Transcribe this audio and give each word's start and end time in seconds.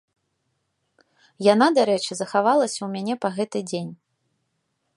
Яна, 1.53 1.67
дарэчы, 1.79 2.11
захавалася 2.21 2.77
ў 2.83 2.87
мяне 2.95 3.15
па 3.27 3.31
гэты 3.39 3.59
дзень. 3.69 3.93